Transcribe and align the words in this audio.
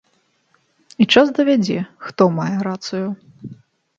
І 1.03 1.05
час 1.13 1.27
давядзе, 1.39 1.77
хто 2.05 2.23
мае 2.39 2.57
рацыю. 2.71 3.07